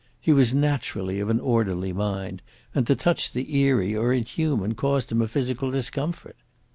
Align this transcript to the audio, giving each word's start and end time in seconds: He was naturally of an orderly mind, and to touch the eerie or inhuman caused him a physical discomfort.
He 0.19 0.33
was 0.33 0.51
naturally 0.51 1.19
of 1.19 1.29
an 1.29 1.39
orderly 1.39 1.93
mind, 1.93 2.41
and 2.73 2.87
to 2.87 2.95
touch 2.95 3.31
the 3.33 3.55
eerie 3.55 3.95
or 3.95 4.11
inhuman 4.13 4.73
caused 4.73 5.11
him 5.11 5.21
a 5.21 5.27
physical 5.27 5.69
discomfort. 5.69 6.37